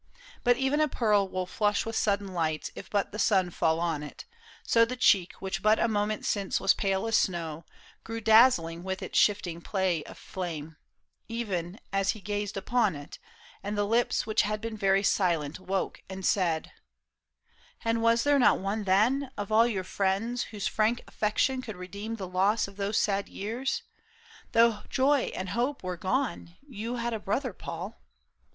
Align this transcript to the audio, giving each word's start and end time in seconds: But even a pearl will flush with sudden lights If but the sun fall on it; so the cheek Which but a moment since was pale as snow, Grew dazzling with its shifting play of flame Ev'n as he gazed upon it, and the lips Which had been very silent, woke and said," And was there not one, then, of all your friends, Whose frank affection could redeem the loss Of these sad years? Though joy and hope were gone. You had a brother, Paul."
But 0.43 0.57
even 0.57 0.81
a 0.81 0.87
pearl 0.87 1.29
will 1.29 1.45
flush 1.45 1.85
with 1.85 1.95
sudden 1.95 2.29
lights 2.29 2.71
If 2.73 2.89
but 2.89 3.11
the 3.11 3.19
sun 3.19 3.51
fall 3.51 3.79
on 3.79 4.01
it; 4.01 4.25
so 4.63 4.83
the 4.83 4.95
cheek 4.95 5.33
Which 5.33 5.61
but 5.61 5.77
a 5.77 5.87
moment 5.87 6.25
since 6.25 6.59
was 6.59 6.73
pale 6.73 7.05
as 7.05 7.15
snow, 7.15 7.65
Grew 8.03 8.19
dazzling 8.19 8.81
with 8.83 9.03
its 9.03 9.15
shifting 9.19 9.61
play 9.61 10.03
of 10.05 10.17
flame 10.17 10.77
Ev'n 11.29 11.79
as 11.93 12.13
he 12.17 12.19
gazed 12.19 12.57
upon 12.57 12.95
it, 12.95 13.19
and 13.61 13.77
the 13.77 13.85
lips 13.85 14.25
Which 14.25 14.41
had 14.41 14.59
been 14.59 14.75
very 14.75 15.03
silent, 15.03 15.59
woke 15.59 16.01
and 16.09 16.25
said," 16.25 16.71
And 17.85 18.01
was 18.01 18.23
there 18.23 18.39
not 18.39 18.57
one, 18.57 18.85
then, 18.85 19.29
of 19.37 19.51
all 19.51 19.67
your 19.67 19.83
friends, 19.83 20.45
Whose 20.45 20.67
frank 20.67 21.03
affection 21.07 21.61
could 21.61 21.75
redeem 21.77 22.15
the 22.15 22.27
loss 22.27 22.67
Of 22.67 22.77
these 22.77 22.97
sad 22.97 23.29
years? 23.29 23.83
Though 24.53 24.81
joy 24.89 25.31
and 25.35 25.49
hope 25.49 25.83
were 25.83 25.95
gone. 25.95 26.57
You 26.67 26.95
had 26.95 27.13
a 27.13 27.19
brother, 27.19 27.53
Paul." 27.53 28.01